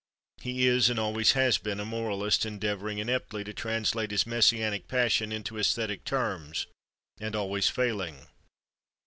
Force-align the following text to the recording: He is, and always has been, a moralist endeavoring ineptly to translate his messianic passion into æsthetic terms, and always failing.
He 0.41 0.65
is, 0.65 0.89
and 0.89 0.97
always 0.97 1.33
has 1.33 1.59
been, 1.59 1.79
a 1.79 1.85
moralist 1.85 2.43
endeavoring 2.43 2.97
ineptly 2.97 3.43
to 3.43 3.53
translate 3.53 4.09
his 4.09 4.25
messianic 4.25 4.87
passion 4.87 5.31
into 5.31 5.53
æsthetic 5.53 6.05
terms, 6.05 6.65
and 7.19 7.35
always 7.35 7.69
failing. 7.69 8.25